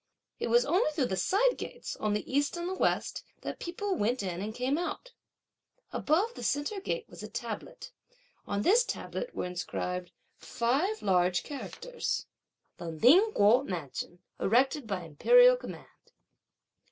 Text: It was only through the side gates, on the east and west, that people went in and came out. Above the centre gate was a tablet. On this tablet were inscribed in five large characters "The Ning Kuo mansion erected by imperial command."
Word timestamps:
It 0.39 0.47
was 0.47 0.65
only 0.65 0.89
through 0.93 1.05
the 1.13 1.15
side 1.15 1.57
gates, 1.59 1.95
on 1.97 2.15
the 2.15 2.25
east 2.27 2.57
and 2.57 2.75
west, 2.79 3.23
that 3.41 3.59
people 3.59 3.93
went 3.95 4.23
in 4.23 4.41
and 4.41 4.55
came 4.55 4.79
out. 4.79 5.11
Above 5.93 6.33
the 6.33 6.41
centre 6.41 6.79
gate 6.81 7.07
was 7.07 7.21
a 7.21 7.27
tablet. 7.29 7.91
On 8.47 8.63
this 8.63 8.83
tablet 8.83 9.35
were 9.35 9.45
inscribed 9.45 10.07
in 10.07 10.13
five 10.39 11.03
large 11.03 11.43
characters 11.43 12.25
"The 12.77 12.91
Ning 12.93 13.31
Kuo 13.33 13.63
mansion 13.63 14.17
erected 14.39 14.87
by 14.87 15.03
imperial 15.03 15.55
command." 15.55 16.11